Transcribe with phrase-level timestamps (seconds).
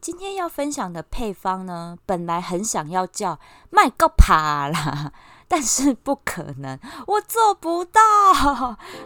[0.00, 5.12] 今天要分享的配方呢，本来很想要叫麦个帕啦，
[5.46, 8.00] 但是不可能，我做不到，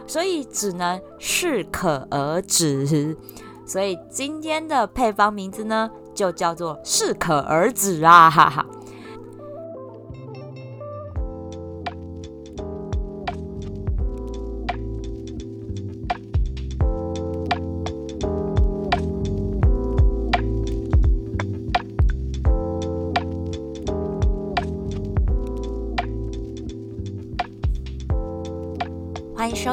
[0.07, 3.17] 所以只能适可而止。
[3.67, 8.65] 所以今天的配方名字呢，就叫做适可而止啊，哈哈。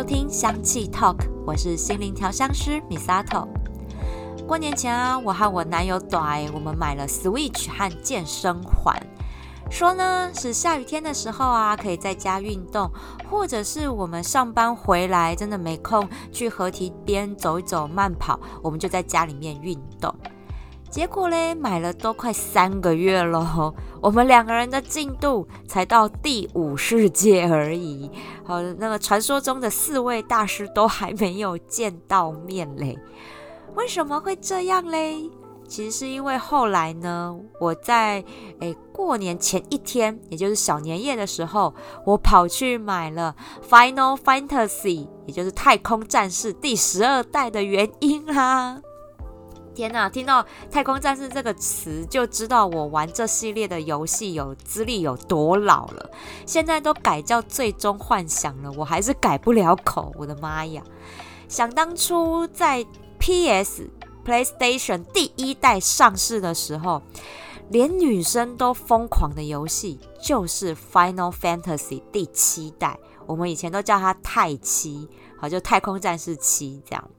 [0.02, 1.16] 收听香气 Talk，
[1.46, 3.46] 我是心灵调香师 Misato。
[4.48, 9.00] 过年前啊，我和我男友短，我们买了 Switch 和健身环，
[9.70, 12.90] 说呢是下雨天的时候啊，可以在家运动，
[13.30, 20.12] 或者是我们上班回来真的没空去河堤边走一走、慢跑，我们就在家里面运动。
[20.92, 28.10] 结果嘞，买了都快三个月了， 我们两个人的进度才到第五世界而已。
[28.44, 32.98] 好，那个传说中的四位大师都还没有见到面嘞。
[33.74, 35.30] 为什么会这样嘞？
[35.66, 38.22] 其实是因为后来呢，我在
[38.60, 41.72] 诶过年前一天，也就是小年夜的时候，
[42.04, 43.34] 我跑去买了
[43.66, 48.82] 《Final Fantasy》，也就是《太空战士》第十二代的原因啦。
[49.74, 56.10] 天呐，听到“太空战士”这个词，就知道我玩这系列的游戏有资历有多老了。
[56.46, 60.12] 现在都改叫《最终幻想》了，我还是改不了口。
[60.18, 60.82] 我的妈呀！
[61.48, 62.84] 想当初在
[63.18, 63.88] PS
[64.24, 67.02] PlayStation 第一代上市的时候，
[67.70, 77.10] 连女生都疯狂的游戏就是《Final Fantasy》第七代，我们以前都叫它“太七”，好，就《太空战士七》这样。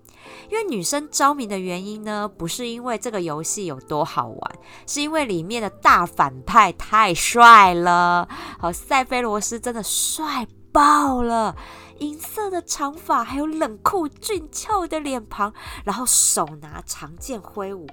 [0.50, 4.56] 因为女生着迷的原因呢，不是因为这个游戏有多好玩，
[4.88, 8.28] 是因为里面的大反派太帅了。
[8.60, 11.56] 好，塞菲罗斯真的帅爆了，
[12.00, 15.54] 银色的长发，还有冷酷俊俏的脸庞，
[15.84, 17.88] 然后手拿长剑挥舞，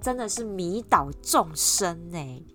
[0.00, 2.46] 真的是迷倒众生呢。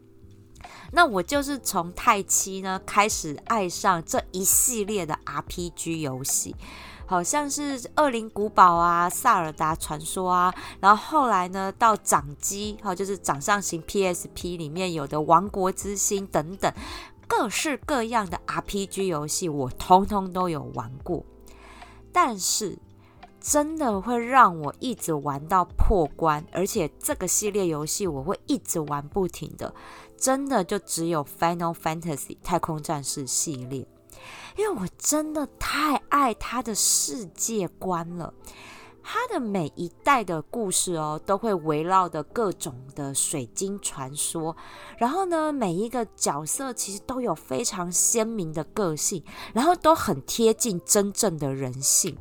[0.91, 6.55] 那我就是从太七呢开始爱上这一系列的 RPG 游戏。
[7.07, 16.73] 好像是《恶灵古堡》啊，《萨尔达传说》啊，然后后来呢，到掌机，哈，就是掌上型 PSP 里面有的《王国之心》等等，
[17.27, 21.23] 各式各样的 RPG 游戏，我通通都有玩过。
[22.11, 22.77] 但是，
[23.39, 29.75] 真的会让我一直玩到破关，而且这个系列游戏我会一直玩不停的，
[30.17, 33.85] 真的就只有《Final Fantasy》太空战士系列。
[34.55, 38.33] 因为我真的太爱他的世界观了，
[39.03, 44.55] 他的每一代的故事哦，都会围绕的各种的水晶传说，
[44.97, 52.17] 然后呢，每一个角色其实都有非常鲜明的个性，然后都很贴近真正的人性。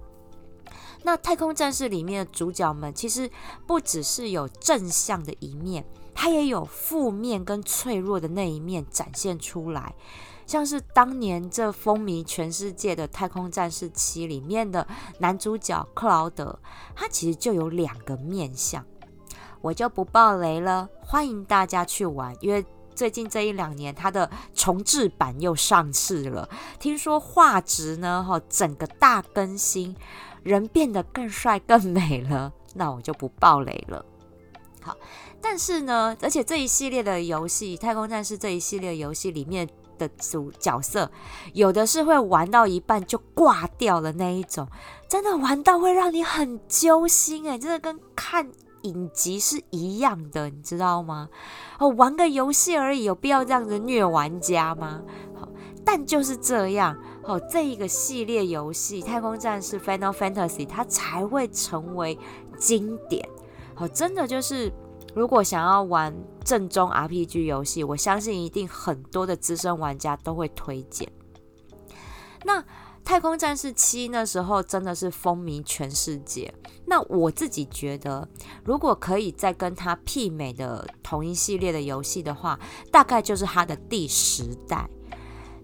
[1.06, 3.30] 那太空战士里面的主角们，其实
[3.66, 5.84] 不只是有正向的一面，
[6.14, 9.94] 他也有负面跟脆弱的那一面展现出来。
[10.46, 14.86] 像是当年这风靡全世界的《太空战士七》里面的
[15.18, 16.58] 男主角克劳德，
[16.94, 18.84] 他其实就有两个面相，
[19.60, 29.96] 我就不爆雷了，欢迎大家去玩，因为最近这一两年他的重置版又上市了，听说画质呢，哈，整个大更新，
[30.42, 34.04] 人变得更帅更美了，那我就不爆雷了。
[34.82, 34.94] 好，
[35.40, 39.66] 但是呢，而且这一系列的游戏《太空战士》这一系列游戏里面。
[39.98, 41.10] 的主角色，
[41.52, 44.68] 有的是会玩到一半就挂掉的那一种，
[45.08, 48.48] 真的玩到会让你很揪心哎，真的跟看
[48.82, 51.28] 影集是一样的，你知道吗？
[51.78, 55.00] 哦，玩个游戏而已，有必要这样子虐玩家吗？
[55.34, 55.48] 好，
[55.84, 62.18] 但就是这样，好，这一个系列游戏《太空战士 Final Fantasy》它才会成为
[62.58, 63.28] 经典，
[63.74, 64.72] 好，真的就是。
[65.14, 66.14] 如果想要玩
[66.44, 71.10] 正宗 RPG 游戏，我相信一定很多的资深玩家都会推荐。
[72.44, 72.60] 那
[73.04, 76.52] 《太空战士七》那时候真的是风靡全世界。
[76.86, 78.28] 那我自己觉得，
[78.64, 82.58] 如果可以再跟它媲美的同一系列的游戏的话，
[82.90, 84.88] 大概就是它的第十代。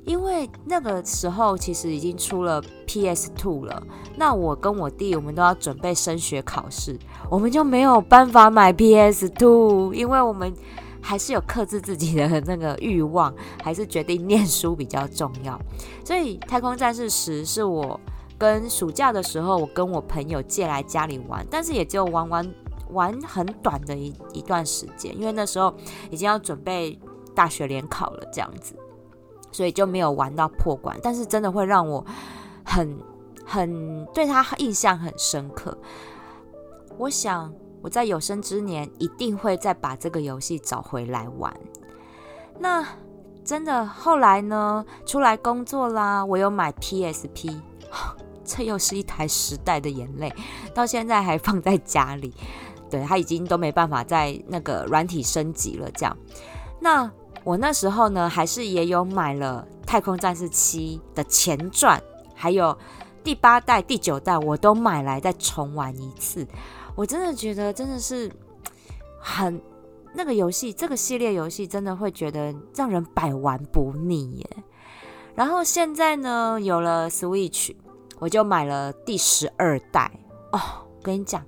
[0.04, 3.82] 因为那个时候其实已经出了 PS Two 了，
[4.16, 6.98] 那我跟我弟我们都要准备升学考试，
[7.30, 10.52] 我们就没有办法买 PS Two，因为我们
[11.00, 15.58] 还是有克制自己的那个欲望，还是决定念书比较重要。
[16.04, 17.98] 所以《太空战士十》是我
[18.36, 22.54] 跟暑假的时候，我跟我朋友借来家里玩，但是也就玩玩
[22.90, 25.72] 玩很短的一一段时间，因为那时候
[26.10, 26.98] 已经要准备
[27.34, 28.74] 大学联考了，这样子，
[29.52, 30.98] 所以就没有玩到破关。
[31.02, 32.04] 但是真的会让我
[32.64, 32.98] 很
[33.44, 35.76] 很对他印象很深刻。
[36.98, 37.52] 我想
[37.82, 41.54] 我在有生之年一定会再把这个游戏找回来玩。
[42.58, 42.86] 那
[43.42, 47.58] 真的后来呢，出来工作啦，我有买 PSP，
[48.44, 50.32] 这又是一台时代的眼泪，
[50.74, 52.34] 到现在还放在家里。
[52.90, 55.90] 对，它已经都没办法在那个软体升级了。
[55.92, 56.16] 这样，
[56.80, 57.10] 那
[57.42, 62.00] 我那时候呢，还是也有买了《太空战士七》的前传，
[62.34, 62.76] 还有
[63.24, 66.46] 第八代、第九代，我都买来再重玩一次。
[66.94, 68.30] 我真的觉得真的是
[69.18, 69.60] 很
[70.12, 74.64] 那个游戏，这个系列游戏真的会觉得让人百玩不腻耶。
[75.34, 77.74] 然后现在呢，有了 Switch，
[78.18, 80.10] 我就买了第十二代
[80.52, 80.60] 哦。
[80.98, 81.42] 我跟你讲，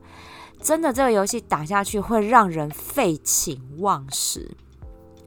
[0.63, 4.57] 真的这个游戏打下去会让人废寝忘食。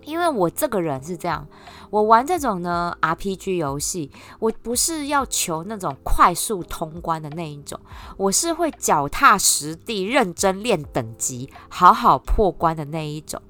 [0.06, 1.48] 因为我这个人是这样，
[1.90, 7.80] 我玩这种呢 RPG 游戏，我不是要求那种快速通关的那一种，
[8.18, 13.42] 我是会脚踏实地、认真练等级、好好破关的那一种。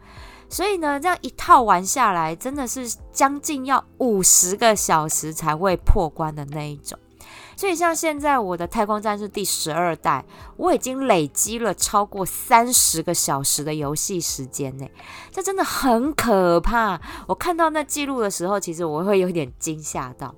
[0.48, 6.98] 所以呢，这样一套玩下来，真的是将近要五十个小时才会破关的那一种。
[7.58, 10.26] 所以，像现在我的太空战士第十二代，
[10.58, 14.86] 我已经累积了超过三十个小时的游戏时间呢，
[15.32, 17.00] 这真的很可怕。
[17.28, 20.36] 我看到那记录的时候，其实我会有点惊吓到，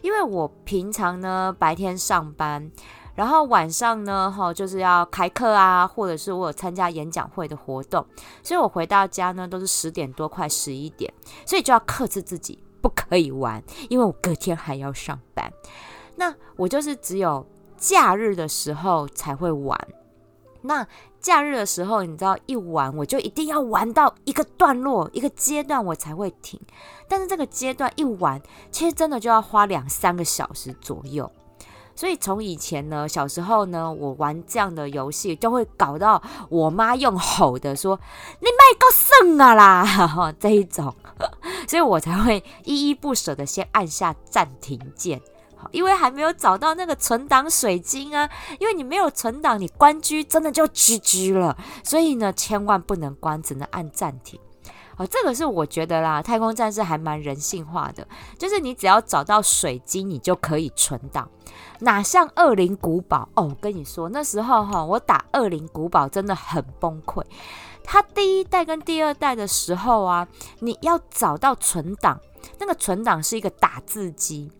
[0.00, 2.70] 因为我平常呢白天上班，
[3.14, 8.06] 然后晚上呢哈就是要开课啊，或者是我有参加演讲会的活动，
[8.42, 11.12] 所以我回到家呢都是十点多快十一点，
[11.44, 15.52] 所以就要克制自己不可以玩，因为我隔天还要上班。
[16.16, 17.46] 那我就是只有
[17.76, 19.78] 假日的时候才会玩。
[20.62, 20.86] 那
[21.20, 26.58] 假日的时候，你知道一玩我就一定要玩到一个段落、一个阶段我才会停。
[27.06, 28.40] 但是这个阶段一玩，
[28.70, 31.30] 其实真的就要花两三个小时左右。
[31.96, 38.00] 所以从以前呢，小时候呢，我玩这样的游戏，就会搞到我妈用吼的说
[38.40, 40.92] ：“你卖够剩啊啦！” 这一种，
[41.68, 45.20] 所以我才会依依不舍的先按下暂停键。
[45.72, 48.28] 因为还没有找到那个存档水晶啊，
[48.58, 51.56] 因为你没有存档，你关机真的就 GG 了。
[51.82, 54.38] 所以呢，千万不能关，只能按暂停。
[54.96, 58.06] 哦，这个是我觉得啦，太空战士还蛮人性化的，
[58.38, 61.28] 就是你只要找到水晶，你就可以存档。
[61.80, 67.24] 哪像恶灵古堡哦，我跟你说，那时候哈，我打恶灵古堡真的很崩溃。
[67.82, 70.28] 它第一代跟第二代的时候啊，
[70.60, 72.20] 你要找到存档，
[72.60, 74.52] 那个存档是一个打字机。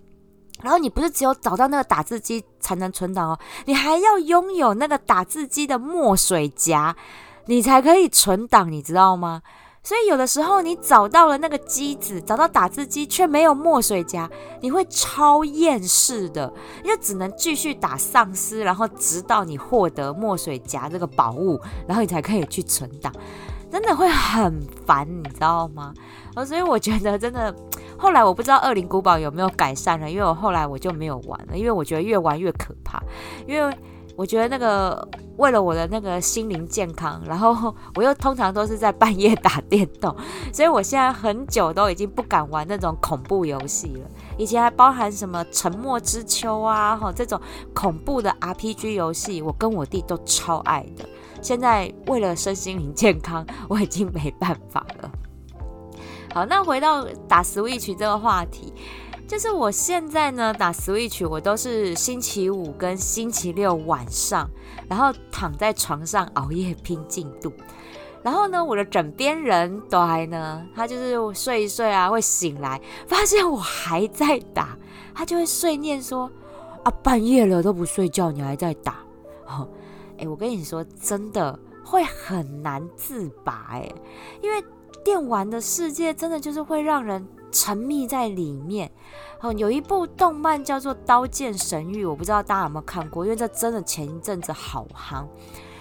[0.62, 6.96] 然后你不是只有找到那个打字机才能存档哦，你还要拥有那个打字机的墨水夹，
[7.46, 9.42] 你才可以存档，你知道吗？
[9.82, 14.30] 所以有的时候你找到了那个机子，找到打字机却没有墨水夹，
[14.62, 16.50] 你会超厌世的，
[16.82, 23.12] 你就只能继续打丧尸，然后直到你获得墨水夹这个宝物，然后你才可以去存档，
[23.70, 25.92] 真的会很烦，你知道吗？
[26.34, 27.54] 哦，所以我觉得真的。
[27.98, 33.02] 后来我不知道《恶灵古堡》有没有改善了，因为我后来我就没有玩了，因为我觉得越玩越可怕。
[33.46, 33.76] 因为
[34.16, 35.06] 我觉得那个
[35.38, 40.14] 为了我的那个心灵健康，然后我又通常都是在半夜打电动，
[40.52, 44.08] 所以我现在很久都已经不敢玩那种恐怖游戏了。
[44.36, 47.40] 以前还包含什么《沉默之丘》啊，哈这种
[47.74, 51.04] 恐怖的 RPG 游戏，我跟我弟都超爱的。
[51.42, 55.10] 现在为了身心灵健康，我已经没办法了。
[56.34, 58.72] 好，那回到打 Switch 这个话题，
[59.24, 64.50] 就是我现在呢打 Switch，我都是星期五跟星期六晚上，
[64.88, 67.52] 然后躺在床上熬夜拼进度。
[68.20, 74.76] 然后呢，我的枕边人都还呢，他就是睡一睡啊，会醒来发现我还在打，
[75.14, 76.28] 他就会碎念说
[76.82, 78.96] ：“啊，半夜了都不睡觉，你还在打？”
[79.46, 79.68] 哦，
[80.18, 83.88] 哎，我跟你说，真的会很难自拔哎，
[84.42, 84.60] 因为。
[85.04, 88.90] 电玩的世界真的就是会让人沉迷在里面。
[89.40, 95.26] 哦，有一部动漫叫做《刀剑神域》，我不知道大家有没有看过，因为这真的前一阵子好夯。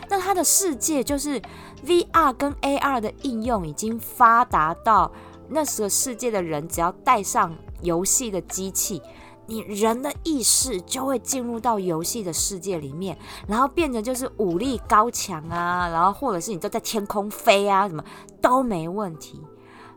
[0.10, 1.42] 那它的世界就是
[1.86, 5.10] VR 跟 AR 的应用已经发达到
[5.48, 9.02] 那时候世界的人只要带上游戏的机器。
[9.46, 18.04] 你人的意识就会进入到游戏的世界里面，然后变成就是武力高强啊，然后或者是你都在天空飞啊，什么
[18.42, 19.42] 都没问题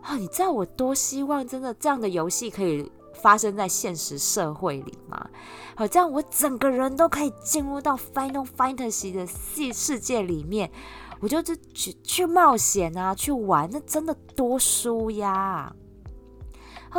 [0.03, 0.17] 啊！
[0.17, 5.29] 你知道我多希望真的这样的游戏可以发生在现实社会里吗？
[5.75, 10.71] 好，这样我整个人都可以进入到 Final Fantasy 的世世界里面，
[11.21, 15.73] 我就是去去冒险啊，去玩，那真的多舒压啊！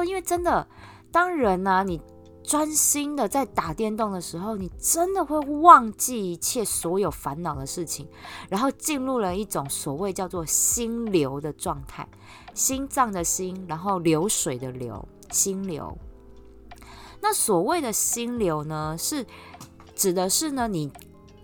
[0.06, 0.68] 因为真的，
[1.12, 2.00] 当人呢，你
[2.48, 8.08] 专心的在打电动的时候，你真的会忘记一切所有烦恼的事情，
[8.50, 12.08] 然后进入了一种所谓叫做心流的状态，
[12.54, 15.98] 心脏的心，然后流水的流，心流。
[17.20, 19.26] 那所谓的心流呢，是
[19.94, 20.90] 指的是呢，你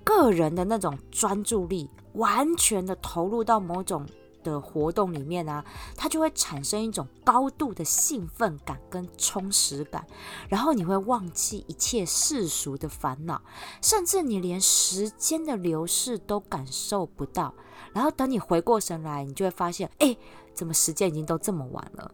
[0.06, 1.90] 个人的那种专注力。
[2.14, 4.06] 完全的投入到某种
[4.44, 10.06] 的活动里面啊，它就会产生一种高度的兴奋感跟充实感，
[10.50, 13.42] 然后你会忘记一切世俗的烦恼，
[13.82, 17.54] 甚至你连时间的流逝都感受不到。
[17.94, 20.16] 然后等你回过神来，你就会发现，哎，
[20.54, 22.12] 怎么时间已经都这么晚了？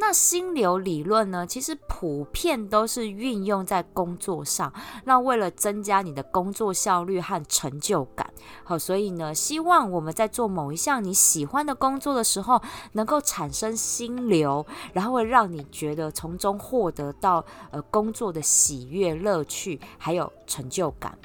[0.00, 1.44] 那心流理论呢？
[1.44, 4.72] 其实普遍都是运用在工作上。
[5.04, 12.62] 那为了增加你的工作效率和成就感，好，所以呢，希望我们在做某一项你喜欢的工作的时候，
[12.92, 21.18] 能够产生心流，然后会让你觉得从中获得到呃工作的喜悦、乐趣，还有成就感。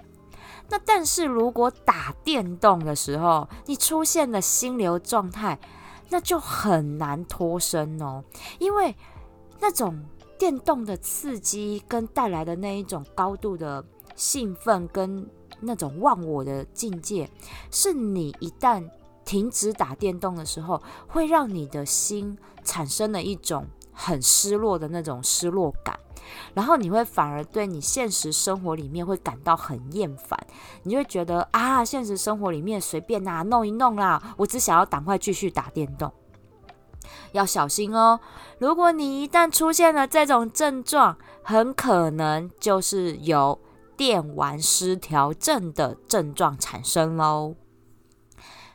[0.69, 5.59] 那但是如果打电动的时候，你出现了心流状态，
[6.09, 8.23] 那就很难脱身哦，
[8.59, 8.95] 因为
[9.59, 10.03] 那种
[10.37, 13.83] 电动的刺激跟带来的那一种高度的
[14.15, 15.27] 兴奋跟
[15.59, 17.29] 那种忘我的境界，
[17.71, 18.87] 是你一旦
[19.23, 25.97] 停止打电动的时候，会让你的心产生了一种很失落的那种失落感。
[26.53, 30.39] 然后你会反而对你现实生活里面会感到很厌烦，
[30.83, 36.11] 你会觉得啊，现实生活里面随便啊弄一弄啦，我只想要赶快继续打电动。
[37.33, 38.19] 要小心哦，
[38.59, 43.59] 如果你一旦出现了这种症状，很可能就是有
[43.97, 47.55] 电玩失调症的症状产生喽。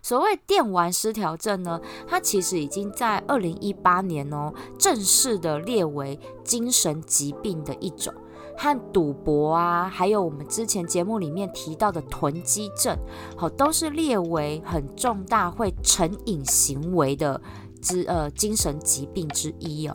[0.08, 8.14] 所谓电玩失调症呢，它其实已经在二零一八年哦，正式的列为精神疾病的一种，
[8.56, 12.96] 和赌博啊，还有我们之前节目里面提到的囤积症，
[13.36, 17.38] 好，都是列为很重大会成瘾行为的
[17.82, 19.94] 之呃精神疾病之一哦。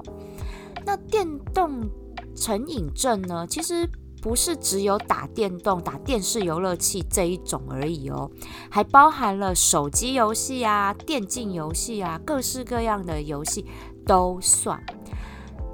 [0.86, 1.90] 那电动
[2.36, 3.90] 成瘾症呢，其实。
[4.24, 8.32] 不是只有打电动、打电视游乐器这一种而已哦，
[8.70, 13.66] 还包含了手机游戏啊、电竞游戏啊，各式各样的游戏
[14.08, 14.82] 都算。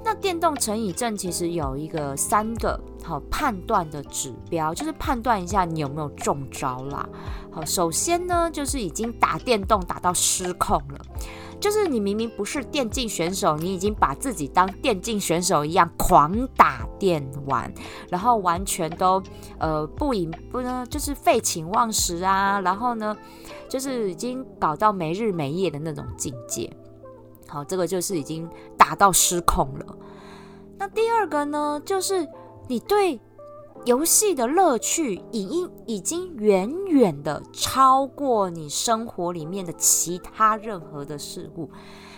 [0.02, 7.08] 那电动成瘾症其实有一个三个好判断的指标，就是判断一下你有没有中招啦。
[7.52, 11.00] 好，首先呢，就是已经打电动打到失控了。
[11.60, 17.72] 就是你明明不是电竞选手，你已经把自己当电竞选手一样狂打电玩，
[18.08, 19.22] 然后完全都
[19.58, 23.16] 呃不饮不呢，就是废寝忘食啊，然后呢，
[23.68, 26.72] 就是已经搞到没日没夜的那种境界。
[27.46, 28.48] 好，这个就是已经
[28.78, 29.86] 打到失控了。
[30.78, 32.26] 那第二个呢，就是
[32.66, 33.20] 你对。
[33.86, 41.70] 游戏的乐趣已经已经远远的超过你生活里面的其他任何的事物，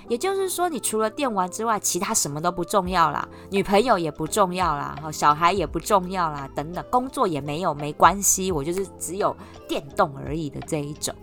[0.09, 9.35] 也就是说，你除了电玩之外，其他什么都不重要啦，女朋友也不重要啦，小孩也不重要啦，等等，工作也没有，没关系，我就是只有
[9.69, 11.15] 电动而已的这一种，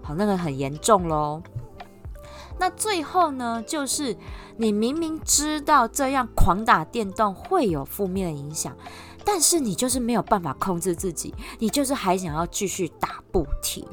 [0.00, 1.42] 好，那个很严重喽。
[2.60, 4.16] 那最后呢，就是
[4.56, 8.76] 你明明知道这样狂打电动会有负面的影响。
[9.30, 13.86] 但是你就是没有办法控制自己，你就是还想要继续打不停，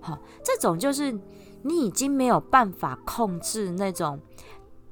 [0.00, 1.16] 好，这种就是
[1.62, 4.20] 你已经没有办法控制那种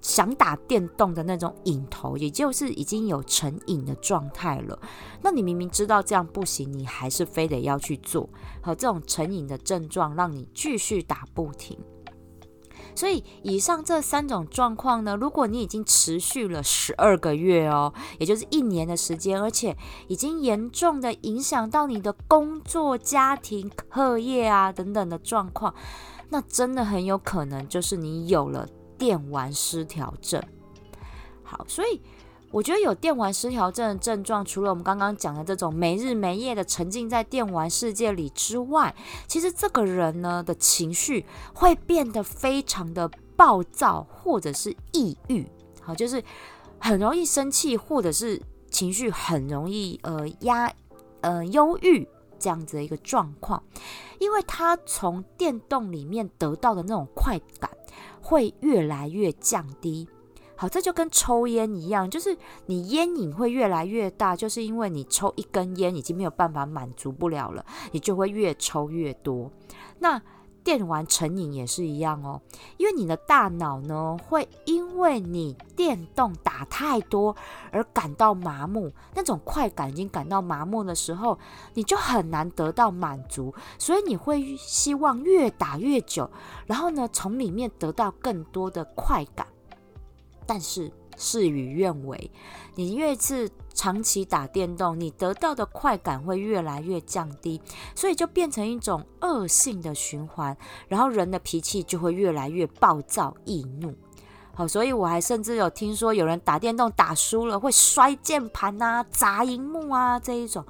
[0.00, 4.80] 想打电动的那种瘾头，也就是已经有成瘾的状态了。
[5.20, 8.30] 那你明明知道这样不行，你还是非得要去做，
[8.62, 11.76] 好，这种成瘾的症状让你继续打不停。
[13.00, 19.74] 所以，以上这三种状况呢，如果你已经持续了十二个月哦，也就是一年的时间，而且
[20.06, 25.74] 已经严重的影响到你的工作、家庭、课业啊等等的状况，
[26.28, 30.42] 那真的很有可能就是你有了电玩失调症。
[31.42, 32.02] 好，所以。
[32.52, 38.94] 我觉得有电玩失调症的症状，除了我们刚刚讲的这种没日没夜的沉浸在电玩世界里之外，
[39.28, 45.46] 其实这个人呢的情绪会变得非常的暴躁，或者是抑郁，
[45.80, 46.22] 好，就是
[46.80, 50.72] 很容易生气，或者是情绪很容易呃压
[51.20, 52.06] 呃忧郁
[52.38, 53.62] 这样子的一个状况，
[54.18, 57.70] 因为他从电动里面得到的那种快感
[58.20, 60.08] 会越来越降低。
[60.60, 62.36] 好，这就跟抽烟一样，就是
[62.66, 69.50] 你烟瘾会越来越大，就是因为你抽一根烟已经没有办法满足不了了，你就会越抽越多。
[70.00, 70.20] 那
[70.62, 72.42] 电玩成瘾也是一样哦，
[72.76, 77.34] 因为你的大脑呢，会因为你电动打太多
[77.72, 81.38] 而感到麻木，那种快感已经感到麻木的时候，
[81.72, 86.30] 你就很难得到满足，所以你会希望越打越久，
[86.66, 89.46] 然后呢，从里面得到更多的快感，
[90.50, 90.90] 但是。
[91.16, 92.30] 事与愿违，
[92.76, 97.60] 你越是长期打电动，你得到的快感会越来越降低，
[97.94, 100.56] 所以就变成一种恶性的循环，
[100.88, 103.94] 然后人的脾气就会越来越暴躁易怒。
[104.54, 110.64] 好，所以我还甚至有听说有人打电动打输了会摔键盘啊、砸荧幕啊这一种，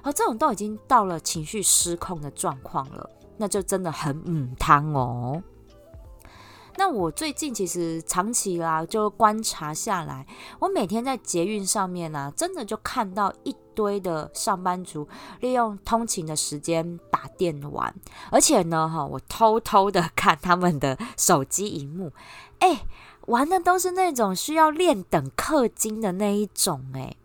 [0.00, 5.42] 好，这种都已经到了情绪失控的状况了，那就真的很嗯汤哦。
[6.76, 10.26] 那我最近其实长期啦，就观察下来，
[10.58, 15.06] 我每天在捷运上面呢，真的就看到一堆的上班族
[15.40, 17.94] 利用通勤的时间打电玩，
[18.30, 22.12] 而且呢，哈，我偷偷的 看他们的手机荧幕，
[22.58, 22.86] 哎，
[23.26, 27.16] 玩的都是那种需要练等氪金的那一种，哎。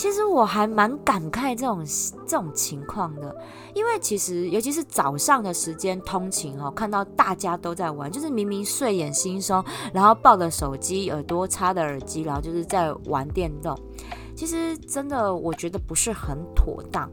[0.00, 1.84] 其实我还蛮感慨这种
[2.26, 3.36] 这种情况的，
[3.74, 13.78] 因为其实尤其是早上的时间通勤哦，看到大家都在玩，就是明明睡眼惺忪，然后抱着手机，耳朵插的耳机，然后就是在玩电动。
[14.34, 17.10] 其实真的，我觉得不是很妥当。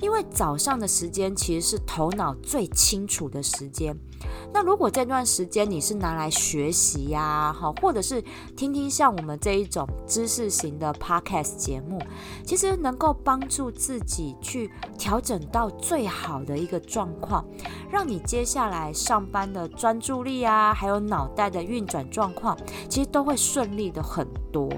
[0.00, 3.96] 因为早上的时间其实是头脑最清楚的时间，
[4.52, 8.22] 那如果这段时间你是拿来学习呀，好，或者是
[8.56, 11.98] 听听像我们这一种知识型的 podcast 节目，
[12.44, 17.44] 其实能够帮助自己去调整到最好的一个状况，
[17.90, 22.56] 让你接下来上班的专注力啊，还有脑袋的运转状况，
[22.88, 24.68] 其实都会顺利的很多。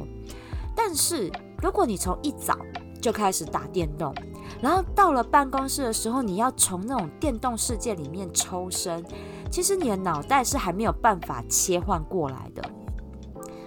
[0.76, 2.56] 但是如果你从一早
[3.00, 4.14] 就开始打电动，
[4.60, 9.04] 然后到了办公室的时候，你要从那种电动世界里面抽身，
[9.50, 12.62] 其实你的脑袋是还没有办法切换过来的。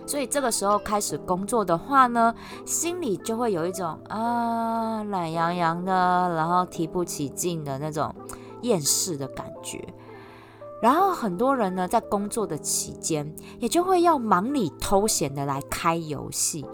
[0.05, 5.93] 所以这个时候开始工作的话呢，心里就会有一种啊懒洋洋的，
[6.35, 8.13] 然后提不起劲的那种
[8.63, 9.81] 厌世的感觉。
[10.81, 16.65] 然后很多人呢，在工作的期间，也就会要忙里偷闲的来开游戏，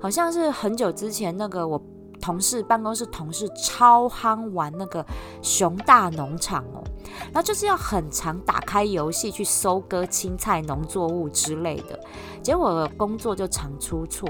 [0.00, 1.82] 好像是很久之前那个我。
[2.24, 5.04] 同事办公室同事超夯玩那个
[5.42, 6.82] 熊大农场哦，
[7.24, 12.00] 然后就是要很常打开游戏去收割青菜、农作物之类的，
[12.42, 14.26] 结果工作就常出错，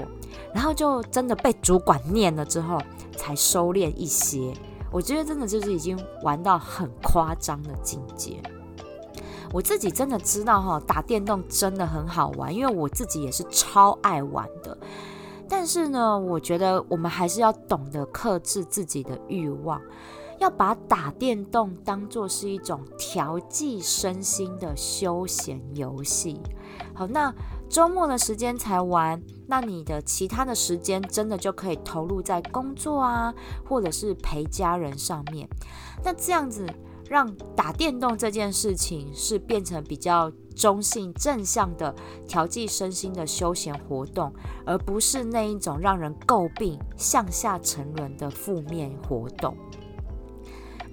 [0.53, 2.77] 然后就真的被主管念了之后
[3.15, 4.53] 才收敛一些。
[4.91, 8.43] 我觉得真的就是已经玩到很夸张的境界。
[9.53, 14.77] 我自己真的知道哈，打电动真的很好玩，因为我自己也是超爱玩的。
[15.47, 19.81] 但是呢，我觉得我们还是要懂得克制自己的欲望，
[20.39, 26.41] 要把打电动当做是一种调剂身心的休闲游戏。
[26.93, 27.33] 好，那
[27.69, 33.33] 周末的时间才玩，那你的其他的时间真的就可以投入在工作啊，
[33.67, 35.47] 或者是陪家人上面。
[36.03, 36.67] 那这样子。
[37.09, 41.93] 让打电动这件事情是变成比较中性正向的
[42.27, 44.33] 调剂身心的休闲活动，
[44.65, 49.55] 而不是那一种让人诟病向下沉沦的负面活动。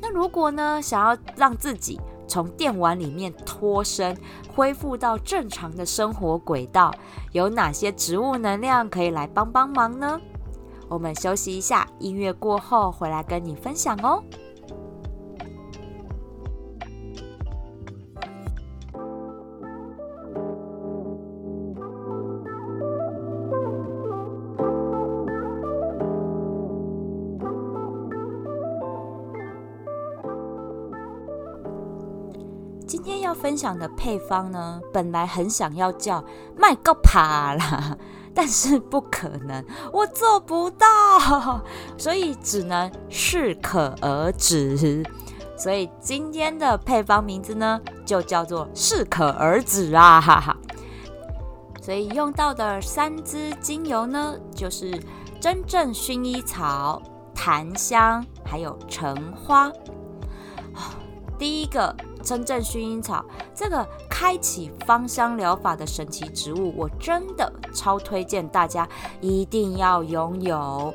[0.01, 4.17] 那如果呢，想要让自己从电玩里面脱身，
[4.55, 6.93] 恢复到正常的生活轨道，
[7.31, 10.21] 有哪些植物能量可以来帮帮忙呢？
[10.89, 14.23] 我们休息一下，音乐过后回来跟你分享哦。
[33.53, 36.25] 分享的配方呢，本来很想要叫
[36.57, 37.95] 麦个帕啦，
[38.35, 39.63] 但是不可能，
[39.93, 41.61] 我做不到，
[41.99, 45.05] 所以只能适可而止。
[45.55, 50.57] 所以今天的配方名字呢，就叫做适可而止啊！
[51.83, 54.99] 所以用到的三支精油呢，就是
[55.39, 57.03] 真正薰衣草、
[57.35, 59.71] 檀香，还有橙花。
[61.39, 61.95] 第一个。
[62.23, 68.89] 真正薰衣草这个开启芳香疗法的神奇植物，我真的超推荐大家
[69.21, 70.95] 一定要拥有。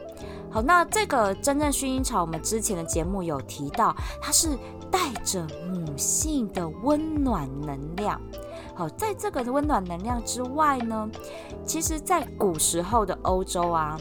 [0.49, 4.57] 好，那这个真正薰衣草，我们之前的节目有提到，它是
[4.89, 8.19] 带着母性的温暖能量。
[8.73, 11.09] 好，在这个温暖能量之外呢，
[11.65, 13.97] 其实，在古时候的欧洲啊，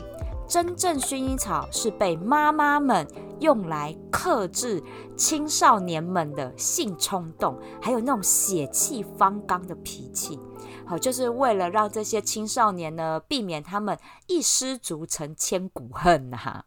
[0.46, 3.06] 真正薰衣草是被妈妈们
[3.40, 4.82] 用来克制
[5.16, 10.38] 青少年们的性冲动，还有那种血气方刚的脾气。
[10.86, 16.64] 好，就是为了让这些青少年呢，避免他们一失足成千古恨呐。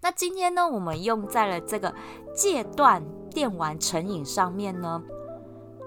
[0.00, 1.92] 那今天呢，我们用在了这个
[2.32, 5.02] 戒断电玩成瘾上面呢。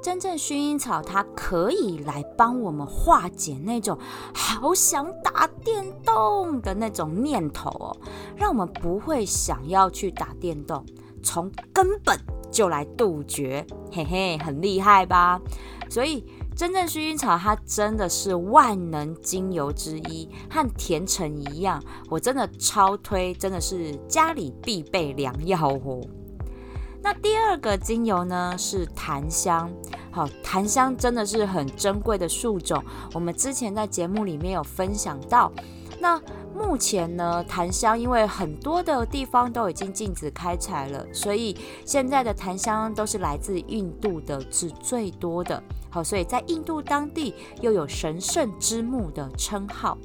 [0.02, 3.98] 真正薰衣草，它可以来帮我们化解那种
[4.34, 7.98] 好想打电动的那种念头哦，
[8.36, 10.84] 让我们不会想要去打电动，
[11.22, 12.18] 从根本
[12.52, 15.40] 就来杜绝，嘿嘿，很厉害吧？
[15.88, 26.02] 所以，真正薰衣草它真的是万能精油之一，和甜橙一样，我真的超推，真的是家里必备良药哦。
[27.04, 29.72] 那第二个精油呢是檀香，
[30.12, 32.84] 好，檀香真的是很珍贵的树种，
[33.14, 35.52] 我们之前在节目里面有分享到。
[36.00, 36.20] 那
[36.56, 49.98] 目前呢，檀香因为很多的地方都已经禁止开采了，所以现在的檀香都是来自印度的是最多的，好，所以在印度当地又有神圣之木的称号。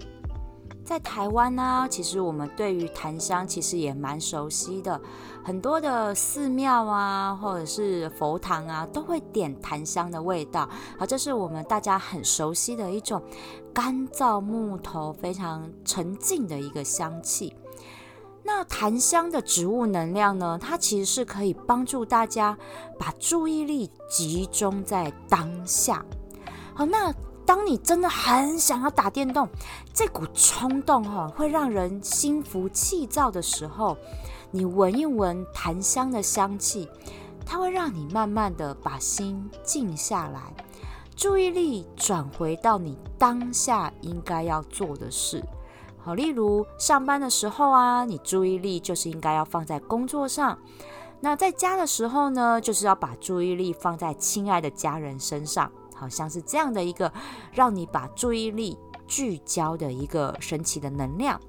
[0.86, 4.98] 在台湾呢，其实我们对于檀香其实也蛮熟悉的，
[5.44, 10.68] 很多的寺庙啊，或者是佛堂啊，都会点檀香的味道。
[10.96, 13.20] 好，这是我们大家很熟悉的一种
[13.74, 17.52] 干燥木头非常沉静的一个香气。
[18.44, 22.56] 那檀香的植物能量呢，它其实是可以帮助大家
[22.96, 26.06] 把注意力集中在当下。
[26.72, 27.12] 好，那。
[27.46, 29.48] 当你真的很想要打电动，
[29.94, 33.96] 这股冲动哈会让人心浮气躁的时候，
[34.50, 36.88] 你闻一闻檀香的香气，
[37.46, 40.52] 它会让你慢慢的把心静下来，
[41.14, 45.44] 注意力转回到你当下应该要做的事。
[45.98, 50.58] 好，例如上班的时候啊，你注意力就是应该要放在工作上；
[51.20, 55.70] 那在家的时候呢，就是要把注意力放在亲爱的家人身上。
[55.96, 57.12] 好像是这样的一个
[57.52, 61.40] 让你把注意力聚焦的一个神奇的能量，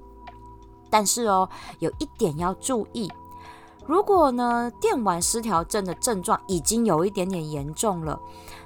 [0.90, 3.12] 但是哦，有一点要注意，
[3.86, 8.20] 如果呢电玩失调症的症状已经有一点点严重了，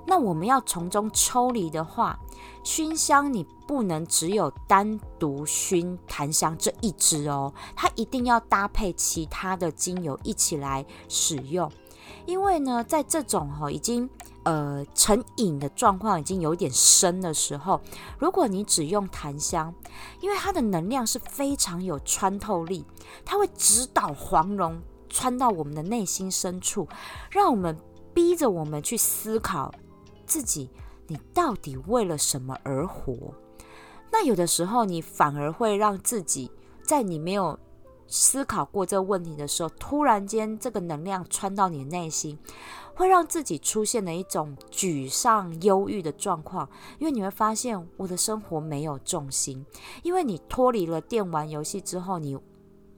[0.06, 2.20] 那我们要从中抽离的话，
[2.63, 11.72] 熏香你不能只有单独熏檀香这一支哦，它一定要搭配其他的精油一起来使用，
[12.26, 14.10] 因为呢，在这种哈已经。
[14.43, 17.80] 呃，成瘾的状况已经有点深的时候，
[18.17, 19.73] 如果你只用檀香，
[20.19, 22.84] 因为它的能量是非常有穿透力，
[23.23, 26.88] 它会直捣黄龙，穿到我们的内心深处，
[27.30, 27.77] 让我们
[28.15, 29.71] 逼着我们去思考
[30.25, 30.71] 自己，
[31.06, 33.36] 你到底为了什么而活？
[34.12, 36.49] 那有的时候，你反而会让自己
[36.84, 37.60] 在你没有
[38.08, 42.39] 思考过这个问题的时候，突然间这个能量穿到你的内心。
[43.01, 49.65] 会让自己出现了一种沮丧、忧郁的状况，因为你会发现我的生活没有重心，
[50.03, 52.37] 因为你脱离了电玩游戏之后，你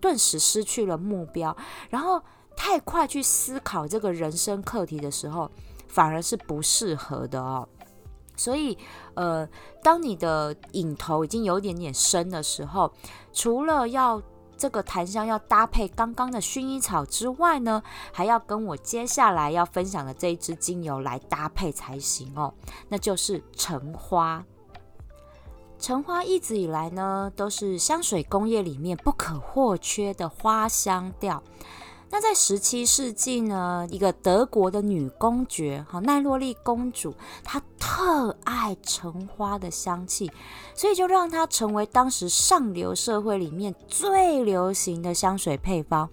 [0.01, 1.55] 顿时失去了目标，
[1.89, 2.21] 然后
[2.53, 5.49] 太快去思考这个人生课题的时候，
[5.87, 7.65] 反而是不适合的哦。
[8.35, 8.77] 所以，
[9.13, 9.47] 呃，
[9.81, 12.91] 当你的影头已经有点点深的时候，
[13.31, 14.21] 除了要
[14.63, 22.53] 这个檀香要搭配刚刚的薰衣草之外呢，还要跟我接下来要分享的这一支精油来搭配才行哦，
[22.87, 24.41] 那就是橙花。
[25.77, 31.43] 橙花一直以来呢，都是香水工业里面不可或缺的花香调。
[32.13, 37.11] 那在十七世纪呢，一个德国的女公爵，哈奈洛丽公主，
[37.43, 40.31] 她特爱橙花的香气，
[40.75, 46.07] 所以就让它成为当时上流社会里面最流行的香水配方。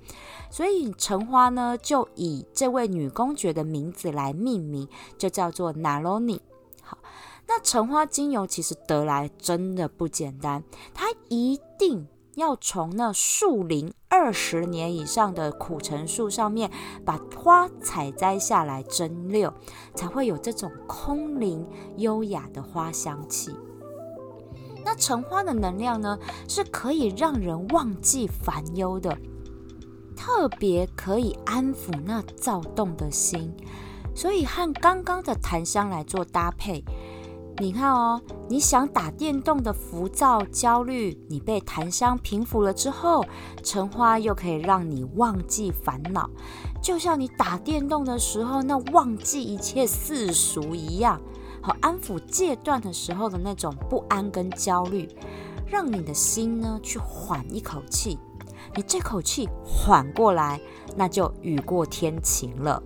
[0.51, 6.41] 所以橙花呢，就以这位女公爵的名字来命名，就叫做娜罗尼。
[6.81, 6.97] 好，
[7.47, 12.09] 那橙花精油其实得来真的不简单，它一定。
[12.37, 16.71] 要从那树龄二十年以上的苦橙树上面
[17.05, 19.53] 把花采摘下来蒸馏，
[19.95, 21.67] 才会有这种空灵
[21.97, 23.55] 优雅的花香气。
[24.85, 29.19] 那橙花的能量呢，是可以让人忘记烦忧的，
[30.17, 33.55] 特别可以安抚那躁动的心，
[34.15, 36.83] 所以和刚刚的檀香来做搭配。
[37.61, 38.19] 你看哦，
[38.49, 43.23] 你想打电动的浮躁、焦虑，你被檀香平抚了之后，
[43.63, 46.31] 橙花又可以让你忘记烦恼，
[46.83, 51.21] 就像你打电动的时候那忘记一切世俗一样，
[51.61, 55.07] 好安抚戒断的时候的那种不安跟焦虑，
[55.67, 58.19] 让你的心呢去缓一口气。
[58.75, 60.59] 你这口气缓过来，
[60.97, 62.83] 那就雨过天晴了。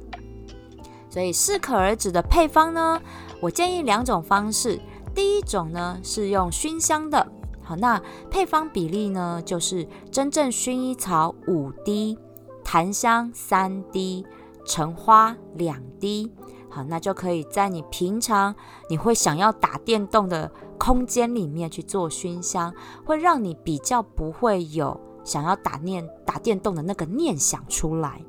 [1.08, 3.00] 所以适可而止的配方呢，
[3.44, 4.80] 我建议两种方式。
[5.14, 7.30] 第一种呢是用熏香的，
[7.62, 12.18] 好，那配方比例呢就是真正薰衣草五滴，
[12.64, 14.24] 檀香三滴，
[14.64, 16.32] 橙花两滴。
[16.70, 18.56] 好，那就可以在你平常
[18.88, 28.24] 你会想要打电动的空间里面去做熏香，会让你比较不会有想要打念打电动的那个念想出来。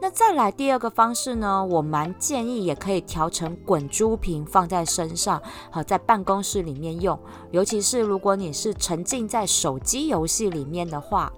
[0.00, 7.18] 那再来第二个方式呢，我蛮建议也可以调成滚珠瓶放在身上，好在办公室里面用，
[7.50, 11.30] 尤其是如果你是沉浸在手机游戏里面的话。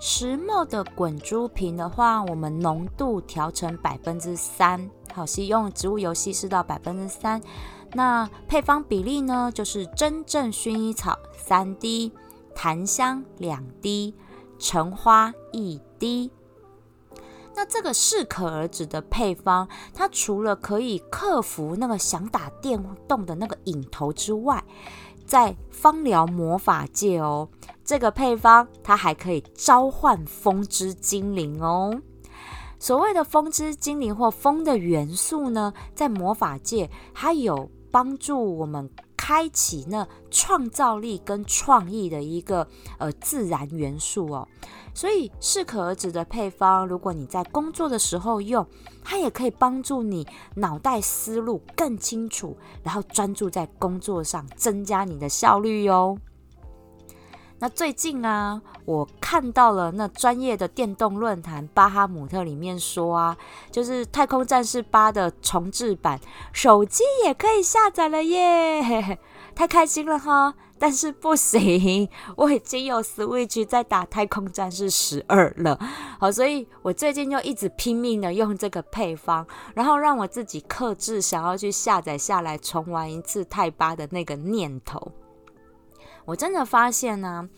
[0.00, 7.40] 石墨的滚珠瓶的话，我们浓度调成百分之三，好，是用植物油稀释到百分之三。
[7.92, 12.10] 那配方比例呢，就是真正薰衣草三滴，
[12.52, 14.12] 檀香两滴，
[14.58, 16.32] 橙花一滴。
[17.54, 24.62] 那这个适可而止的配方，它除了可以克服那个想打电动的那个瘾头之外，
[25.26, 27.48] 在芳疗魔法界哦，
[27.84, 32.00] 这个配方它还可以召唤风之精灵哦。
[32.78, 38.90] 所谓的风之精灵或风的元素呢，在魔法界它有帮助我们
[39.24, 42.66] 开启那创造力跟创意的一个
[42.98, 44.48] 呃自然元素哦。
[44.92, 48.66] 所以适可而止的配方，如果你在工作的时候用，
[49.04, 56.18] 它也可以帮助你脑袋思路更清楚，然后专注在工作上，增加你的效率哟。
[57.62, 63.36] 那最近啊，我看到了那专业的电动论坛巴哈姆特里面说啊，
[63.70, 66.18] 就是《太空战士八》的重置版，
[66.52, 69.16] 手机也可以下载了耶，
[69.54, 70.52] 太开心了哈！
[70.76, 75.78] 但是不行，我已经有 Switch 在打《太空战士十二》了，
[76.18, 85.12] 好，所以我最近就一直拼命的用这个配方，然后让我自己克制想要去下载下来重玩一次太八的那个念头。
[86.24, 87.48] 我真的发现呢，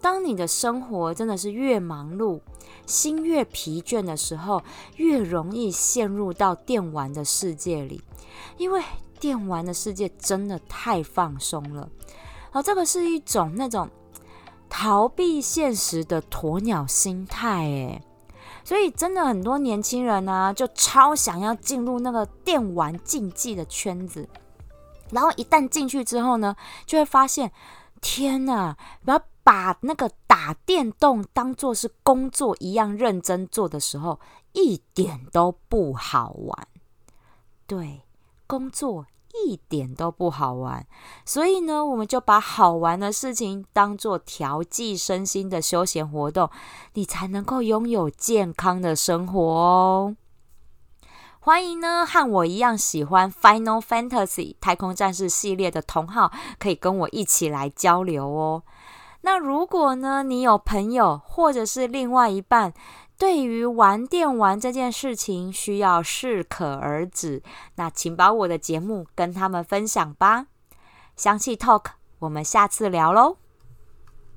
[0.00, 2.40] 当你的生活真的是越忙碌，
[2.86, 4.62] 心越疲倦的时候，
[4.96, 8.02] 越容易陷入到电玩的世界里，
[8.56, 8.82] 因为
[9.20, 11.88] 电玩的世界真的太放松了。
[12.50, 13.88] 好，这个是一种那种
[14.68, 18.02] 逃避现实的鸵鸟心态，诶，
[18.64, 24.28] 所以真的很多年轻人呢，就超想要进入那个电玩竞技的圈子，
[25.10, 27.50] 然后一旦进去之后呢，就会发现，
[28.00, 34.18] 天哪，要把那个打电动当做是工作一样认真做的时候，
[34.52, 36.68] 一点都不好玩。
[37.66, 38.02] 对，
[38.46, 39.06] 工作。
[39.46, 40.84] 一点都不好玩，
[41.24, 46.50] 所以呢，我们就把好玩的事情当做调剂身心的休闲活动，
[46.94, 50.16] 你才能够拥有健康的生活哦。
[51.48, 58.62] 欢迎呢，和我一样喜欢《Final Fantasy》太空战士系列的同好，可以跟我一起来交流哦。
[59.22, 62.74] 那如果呢，你有朋友或者是另外一半，
[63.16, 67.42] 对于玩电玩这件事情，需要适可而止。
[67.76, 70.48] 那请把我的节目跟他们分享吧。
[71.16, 71.84] 香气 Talk，
[72.18, 73.38] 我们下次聊喽。